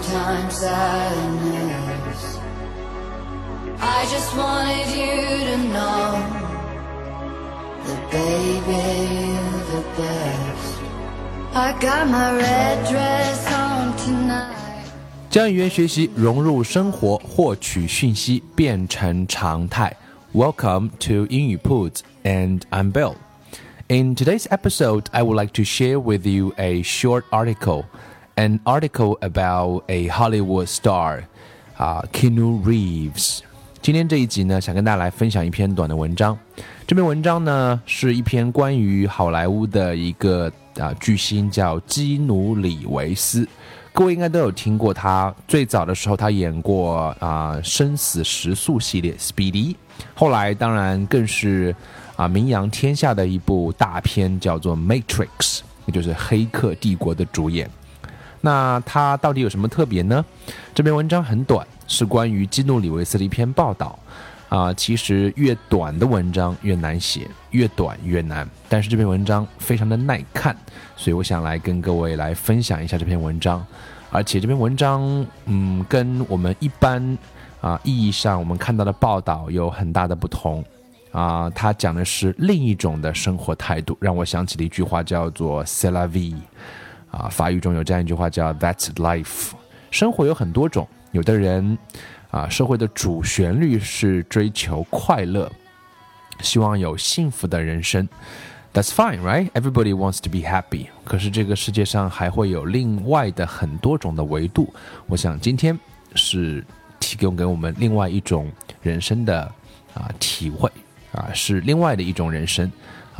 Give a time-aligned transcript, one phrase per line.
[0.00, 2.38] Summertime sadness.
[3.78, 5.16] I just wanted you
[5.48, 6.16] to know
[7.84, 8.80] that baby
[9.12, 10.80] you're the best.
[11.52, 14.56] I got my red dress on tonight.
[15.28, 19.94] 将语言学习融入生活，获取讯息变成常态。
[20.32, 23.16] Welcome to 英语 Put and I'm Bill.
[23.88, 27.84] In today's episode, I would like to share with you a short article,
[28.41, 31.25] an article about a Hollywood star,
[31.77, 33.41] uh, Keanu Reeves.
[33.83, 36.35] 今天这一集呢，想跟大家来分享一篇短的文章。
[36.87, 43.47] 这篇文章呢，是一篇关于好莱坞的一个啊巨星，叫基努·里维斯。
[43.93, 45.31] 各位应该都有听过他。
[45.47, 49.73] 最早的时候，他演过啊《生死时速》系列《Speedy》，
[50.15, 51.75] 后来当然更是
[52.15, 55.27] 啊名扬天下的一部大片，叫做《Matrix》，
[55.85, 57.69] 也就是《黑客帝国》的主演。
[58.41, 60.25] 那它到底有什么特别呢？
[60.73, 63.97] 这篇文章很短，是关于基努·里维斯的一篇报道。
[64.49, 68.45] 啊，其实越短的文章越难写，越短越难。
[68.67, 70.53] 但是这篇文章非常的耐看，
[70.97, 73.65] 所以我想来跟各位来分享一下这篇文章。
[74.09, 77.17] 而且这篇文章，嗯，跟我们一般
[77.61, 80.61] 啊意义上我们看到的报道有很大的不同。
[81.13, 86.35] 啊，它讲的是另一种的生活态度，让我想起了一句话，叫做 “cela vie”。
[87.11, 89.51] 啊，法语中有这样一句话叫 “that's life”。
[89.91, 91.77] 生活有很多种，有的人。
[92.31, 95.51] 啊，社会的主旋律是追求快乐，
[96.39, 98.07] 希望有幸福的人生。
[98.73, 99.51] That's fine, right?
[99.51, 100.85] Everybody wants to be happy.
[101.03, 104.73] 可是这个世界上还会有另外的很多种的维度。
[105.07, 105.77] 我想今天
[106.15, 106.65] 是
[107.01, 108.49] 提供给我们另外一种
[108.81, 109.41] 人生的
[109.93, 110.71] 啊体会
[111.11, 112.71] 啊，是另外的一种人生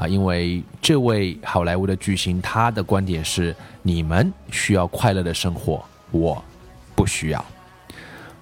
[0.02, 0.08] 啊。
[0.08, 6.44] 因为这位好莱坞的巨星，他的观点是：你们需要快乐的生活，我
[6.96, 7.46] 不需要。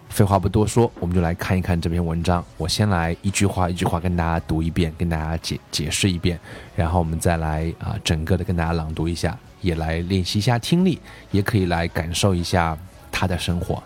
[0.09, 2.43] 废话不多说，我们就来看一看这篇文章。
[2.57, 6.39] 我先来一句话一句话跟大家读一遍，跟大家解解释一遍，
[6.75, 10.99] 然后我们再来啊整个的跟大家朗读一下，也来练习一下听力，
[11.29, 12.75] 也可以来感受一下
[13.11, 13.83] 他的生活。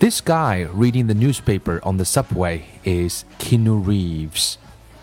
[0.00, 4.54] This guy reading the newspaper on the subway is Keanu Reeves。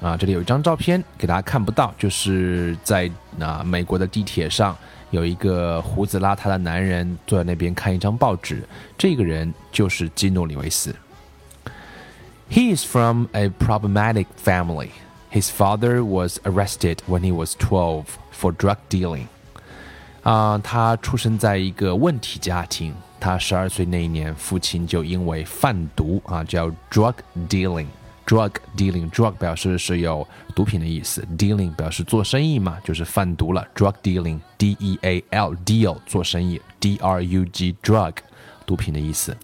[0.06, 4.78] 啊，这里有一张照片，给大家看不到，就是在啊美国的地铁上。
[5.10, 8.62] 有一个胡子邋遢的男人坐在那边看一张报纸，
[9.00, 10.94] 这个人就是基努·里维斯。
[12.52, 14.90] He is from a problematic family.
[15.32, 19.26] His father was arrested when he was twelve for drug dealing.
[20.22, 22.94] 啊，他出生在一个问题家庭。
[23.20, 27.16] 他十二岁那一年，父亲就因为贩毒啊，叫 drug
[27.50, 27.88] dealing。
[28.27, 33.67] drug dealing drug 表示是有毒品的意思，dealing 表示做生意嘛，就是贩毒了。
[33.75, 38.15] drug dealing D E A L deal 做生意，D R U G drug
[38.65, 39.37] 毒品的意思。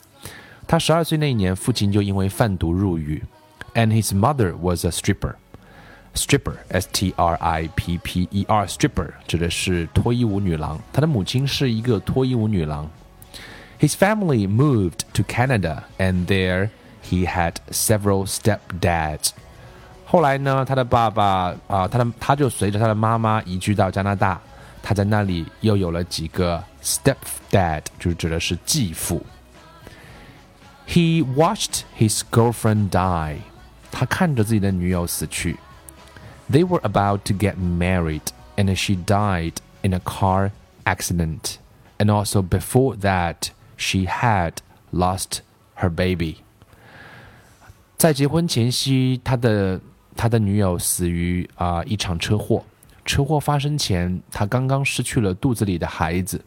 [0.66, 3.22] 他十二岁那一年，父亲就因为贩毒入狱，
[3.74, 12.88] and his mother was a stripper。stripper S T R I P P E R stripper 指的是脱衣舞女郎，他的母亲是一个脱衣舞女郎。
[13.78, 16.70] His family moved to Canada and there
[17.02, 19.30] he had several stepdads。
[20.04, 24.40] 后来呢，他的爸爸啊，他的他就随着他的妈妈移居到加拿大，
[24.82, 29.24] 他在那里又有了几个 stepdad，就是指的是继父。
[30.88, 33.38] He watched his girlfriend die，
[33.90, 35.58] 他看着自己的女友死去。
[36.48, 38.22] They were about to get married,
[38.56, 40.52] and she died in a car
[40.84, 41.56] accident.
[41.98, 44.58] And also before that, she had
[44.92, 45.40] lost
[45.74, 46.36] her baby.
[48.01, 49.79] 在结婚前夕，他的
[50.15, 52.65] 他的女友死于啊、一场车祸。
[53.05, 56.43] 车祸发生前，他刚刚失去了肚子里的孩子。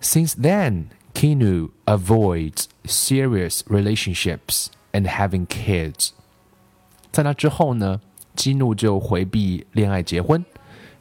[0.00, 0.84] Since then,
[1.14, 6.10] Kinu avoids serious relationships and having kids.
[7.10, 8.00] 在那之后呢，
[8.36, 10.44] 基努就回避恋爱、结婚。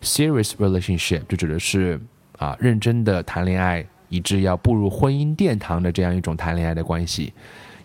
[0.02, 2.02] Serious relationship 就指的是
[2.40, 7.32] 啊认真的谈恋爱，以致要步入婚姻殿堂的这样一种谈恋爱的关系，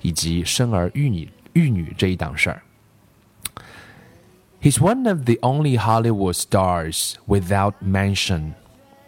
[0.07, 2.63] 以及生儿育女育女这一档事儿。
[4.63, 8.53] He's one of the only Hollywood stars without mansion.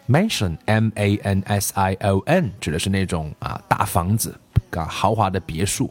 [0.09, 4.37] Mansion, M-A-N-S-I-O-N，指的是那种啊大房子、
[4.71, 5.89] 啊豪华的别墅。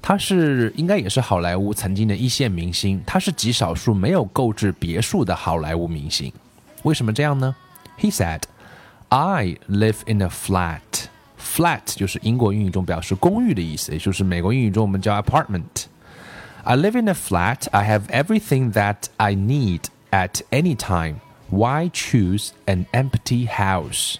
[0.00, 6.32] 他是应该也是好莱坞曾经的一线明星，他是极少数没有购置别墅的好莱坞明星。
[6.84, 7.54] 为什么这样呢
[7.98, 8.42] ？He said,
[9.10, 10.80] "I live in a flat."
[11.39, 17.67] Flat 就是英国英语中表示公寓的意思，也就是美国英语中我们叫 apartment。I live in a flat.
[17.71, 21.15] I have everything that I need at any time.
[21.49, 24.17] Why choose an empty house?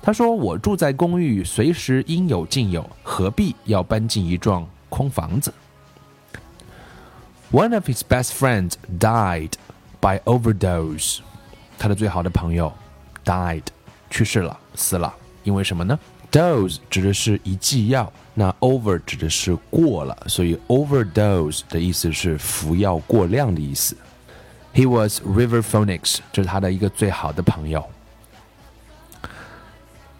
[0.00, 5.52] 他说：“我住在公寓，随时应有尽有，何必要搬进一幢空房子？”
[7.50, 9.54] One of his best friends died
[10.00, 11.18] by overdose.
[11.76, 12.72] 他的最好的朋友
[13.24, 13.64] died
[14.08, 15.12] 去世了，死了，
[15.42, 15.98] 因为什么呢
[16.31, 23.95] dose 指的是一剂药，那 over 指的是过了，所以 overdose 的意思是服药过量的意思。
[24.73, 27.89] He was River Phoenix，这是他的一个最好的朋友。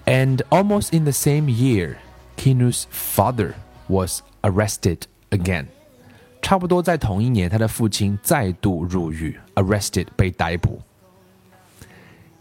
[0.06, 1.98] And almost in the same year,
[2.36, 3.54] Keanu's father
[3.88, 5.68] was arrested again.
[10.18, 10.82] 被逮捕。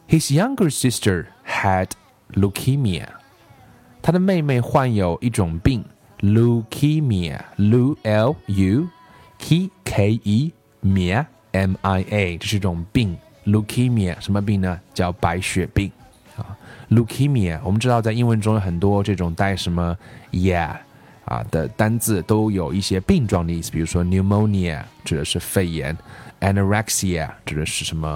[0.08, 1.90] His younger sister had
[2.32, 3.19] leukemia.
[4.02, 5.84] 他的妹妹患有一种病
[6.20, 8.88] ，leukemia，l u l u
[9.38, 10.52] k k e
[10.82, 14.80] mia m i a，这是一种病，leukemia 什么病呢？
[14.94, 15.90] 叫白血病
[16.36, 16.56] 啊。
[16.90, 19.96] leukemia 我们知道在英文中有很多这种带什么
[20.32, 20.76] yeah
[21.30, 25.96] 啊的单字都有一些病状的意思，比如说 pneumonia 指的是肺炎
[26.40, 28.08] ，anorexia 指的是什么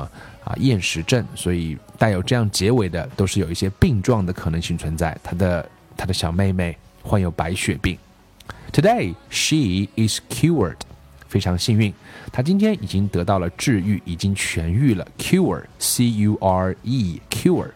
[0.42, 5.16] 啊厌食症，所以带有这样结尾的都是有一些病状的可能性存在。
[5.22, 7.96] 他的他的小妹妹患有白血病
[8.72, 10.78] ，Today she is cured，
[11.28, 11.94] 非常幸运，
[12.32, 17.70] 她今天已经得到了治愈，已经痊愈了，cure，c u r e，cure。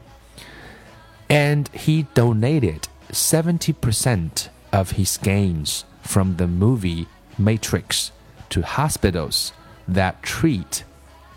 [1.29, 2.81] And he donated
[3.13, 7.08] seventy percent of his gains from the movie
[7.38, 8.10] Matrix
[8.50, 9.52] to hospitals
[9.88, 10.84] that treat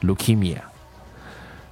[0.03, 0.63] leukemia.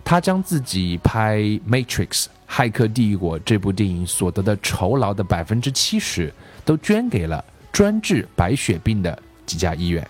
[0.05, 6.32] 他将自己拍《Matrix》骇客帝国这部电影所得的酬劳的百分之七十，
[6.65, 7.43] 都捐给了
[7.73, 10.06] 专治白血病的几家医院。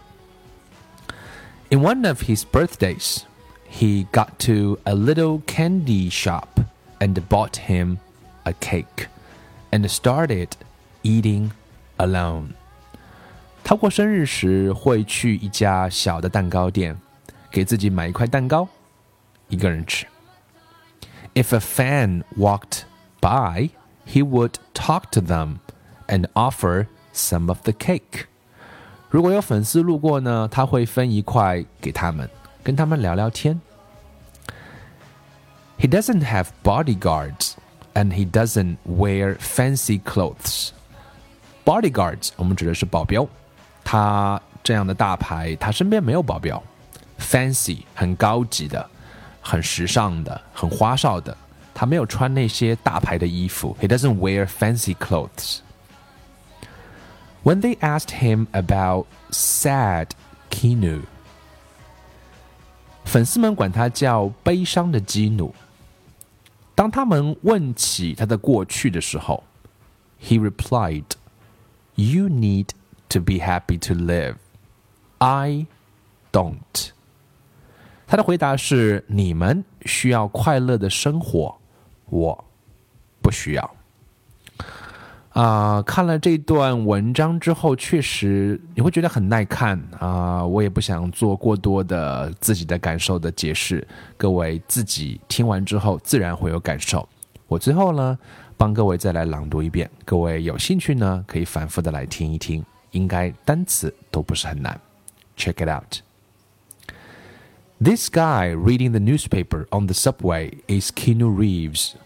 [1.71, 3.21] In one of his birthdays,
[3.71, 6.49] he got to a little candy shop
[6.99, 7.99] and bought him
[8.45, 9.07] a cake
[9.71, 10.49] and started
[11.03, 11.51] eating
[11.99, 12.49] alone.
[13.63, 16.97] 他过生日时会去一家小的蛋糕店，
[17.51, 18.69] 给自己买一块蛋糕，
[19.49, 20.07] 一个人吃。
[21.35, 22.83] If a fan walked
[23.21, 23.71] by,
[24.07, 25.57] he would talk to them
[26.07, 28.27] and offer some of the cake.
[29.09, 32.29] 如果有粉丝路过呢，他会分一块给他们，
[32.63, 33.61] 跟他们聊聊天。
[35.79, 37.55] He doesn't have bodyguards
[37.95, 40.71] and he doesn't wear fancy clothes.
[41.70, 43.28] bodyguards，我们指的是保镖。
[43.84, 46.62] 他这样的大牌，他身边没有保镖。
[47.20, 48.90] fancy 很高级的，
[49.40, 51.38] 很时尚的，很花哨的，
[51.72, 53.78] 他没有穿那些大牌的衣服。
[53.80, 55.60] He doesn't wear fancy clothes.
[57.44, 60.08] When they asked him about sad
[60.50, 61.02] Keanu，
[63.06, 65.54] 粉丝们管他叫悲伤的基努。
[66.74, 69.44] 当他们问起他的过去的时候
[70.24, 71.04] ，he replied.
[72.00, 72.70] "You need
[73.10, 74.36] to be happy to live.
[75.18, 75.68] I
[76.32, 76.92] don't."
[78.08, 81.56] 他的回答是：你们需要快乐的生活，
[82.06, 82.46] 我
[83.22, 83.76] 不需要。
[85.32, 93.88] 啊、看了这段文章之后，确实你会觉得很耐看啊、我也不想做过多的自己的感受的解释，
[94.18, 97.08] 各位自己听完之后自然会有感受。
[97.48, 98.18] 我最后呢，
[98.59, 104.81] 帮各位再来朗读一遍，各位有兴趣呢，可以反复的来听一听，应该单词都不是很难。
[105.37, 106.01] Check it out.
[107.83, 111.97] This guy reading the newspaper on the subway is Keanu Reeves.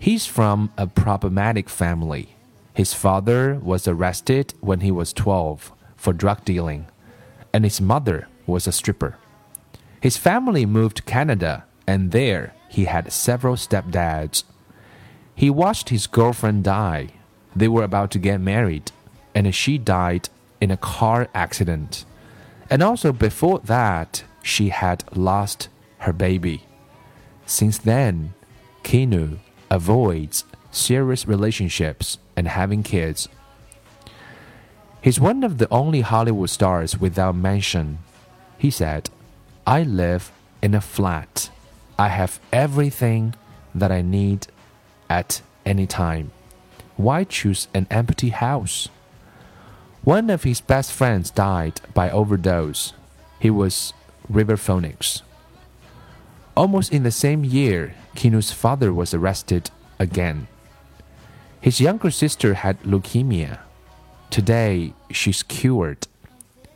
[0.00, 2.28] He's from a problematic family.
[2.74, 6.86] His father was arrested when he was 12 for drug dealing,
[7.52, 9.14] and his mother was a stripper.
[10.00, 14.42] His family moved to Canada, and there he had several stepdads.
[15.39, 17.11] He watched his girlfriend die.
[17.55, 18.91] They were about to get married,
[19.33, 20.27] and she died
[20.59, 22.03] in a car accident.
[22.69, 25.69] And also before that, she had lost
[25.99, 26.63] her baby.
[27.45, 28.33] Since then,
[28.83, 29.37] Keanu
[29.71, 33.29] avoids serious relationships and having kids.
[35.01, 37.99] He's one of the only Hollywood stars without mansion.
[38.57, 39.09] He said,
[39.65, 41.49] I live in a flat.
[41.97, 43.35] I have everything
[43.73, 44.47] that I need
[45.09, 46.31] at any time.
[46.97, 48.89] Why choose an empty house?
[50.03, 52.93] One of his best friends died by overdose.
[53.39, 53.93] He was
[54.29, 55.21] River Phoenix.
[56.55, 60.47] Almost in the same year, Keanu's father was arrested again.
[61.61, 63.59] His younger sister had leukemia.
[64.29, 66.07] Today, she's cured,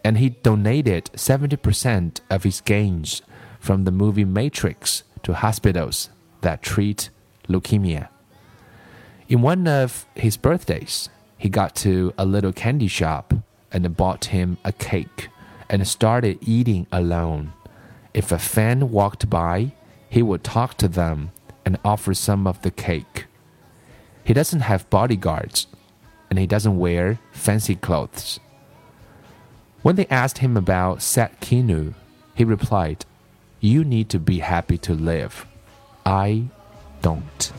[0.04, 3.22] and he donated 70% of his gains
[3.60, 6.10] from the movie Matrix to hospitals
[6.42, 7.10] that treat
[7.48, 8.10] leukemia.
[9.34, 11.10] In one of his birthdays,
[11.40, 13.34] he got to a little candy shop
[13.72, 15.30] and bought him a cake
[15.68, 17.52] and started eating alone.
[18.14, 19.72] If a fan walked by,
[20.08, 21.32] he would talk to them
[21.66, 23.26] and offer some of the cake.
[24.24, 25.66] He doesn't have bodyguards
[26.30, 28.40] and he doesn't wear fancy clothes.
[29.82, 31.96] When they asked him about Sat Keanu,
[32.36, 33.04] he replied,
[33.60, 35.48] You need to be happy to live.
[36.06, 36.50] I
[37.02, 37.52] don't.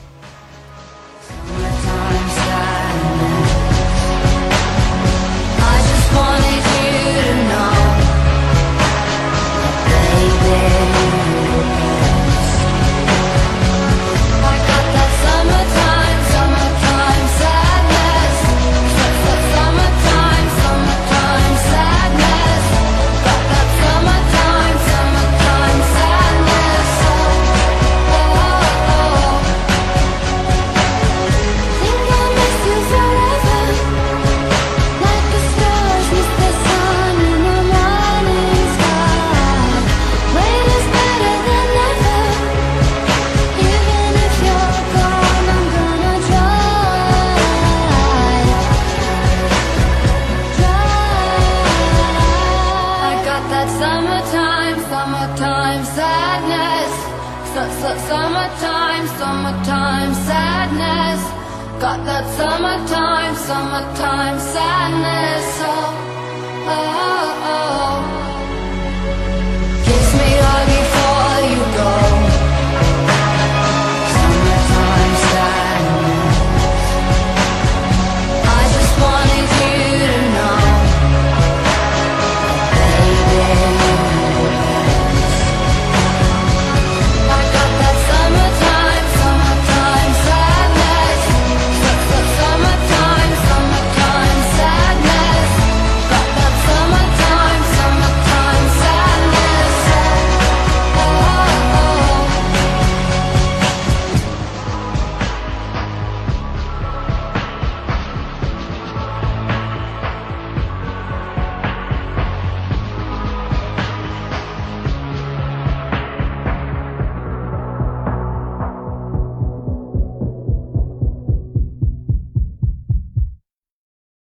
[61.84, 65.58] got that summertime, summertime sadness.
[65.60, 66.03] Oh.